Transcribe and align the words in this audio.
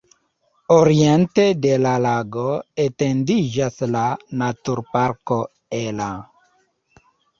Oriente 0.75 1.43
de 1.65 1.73
la 1.83 1.91
lago 2.05 2.45
etendiĝas 2.85 3.77
la 3.97 4.03
naturparko 4.43 5.39
Ela. 5.85 6.09